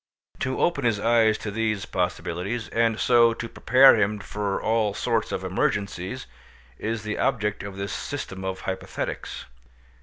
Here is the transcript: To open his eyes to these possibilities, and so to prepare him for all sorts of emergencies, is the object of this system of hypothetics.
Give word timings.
To 0.39 0.59
open 0.61 0.83
his 0.83 0.99
eyes 0.99 1.37
to 1.37 1.51
these 1.51 1.85
possibilities, 1.85 2.69
and 2.69 2.99
so 2.99 3.35
to 3.35 3.47
prepare 3.47 3.95
him 3.97 4.17
for 4.17 4.59
all 4.59 4.95
sorts 4.95 5.31
of 5.31 5.43
emergencies, 5.43 6.25
is 6.79 7.03
the 7.03 7.19
object 7.19 7.61
of 7.61 7.77
this 7.77 7.93
system 7.93 8.43
of 8.43 8.61
hypothetics. 8.61 9.45